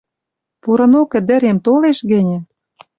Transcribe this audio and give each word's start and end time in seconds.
«Пурынок 0.61 1.11
ӹдӹрем 1.19 1.57
толеш 1.65 1.99
гӹньӹ 2.11 2.37